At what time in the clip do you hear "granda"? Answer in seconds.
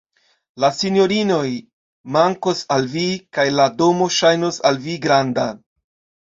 5.07-5.47